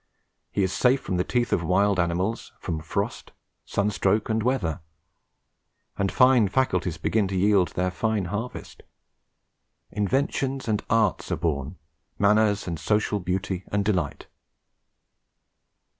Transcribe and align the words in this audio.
He 0.51 0.63
is 0.63 0.73
safe 0.73 0.99
from 0.99 1.17
the 1.17 1.23
teeth 1.23 1.53
of 1.53 1.61
wild 1.63 1.99
animals, 1.99 2.53
from 2.59 2.79
frost, 2.81 3.33
sunstroke, 3.65 4.29
and 4.29 4.41
weather; 4.41 4.81
and 5.95 6.11
fine 6.11 6.47
faculties 6.47 6.97
begin 6.97 7.27
to 7.27 7.35
yield 7.37 7.67
their 7.75 7.91
fine 7.91 8.25
harvest. 8.25 8.81
Inventions 9.91 10.67
and 10.67 10.83
arts 10.89 11.31
are 11.31 11.35
born, 11.35 11.77
manners, 12.17 12.67
and 12.67 12.79
social 12.79 13.19
beauty 13.19 13.63
and 13.71 13.85
delight." 13.85 14.25